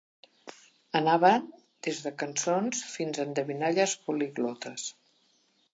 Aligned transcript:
Anaven 0.99 1.45
des 1.89 1.99
de 2.07 2.13
cançons 2.23 2.83
fins 2.95 3.19
a 3.21 3.27
endevinalles 3.29 3.95
poliglotes. 4.09 4.91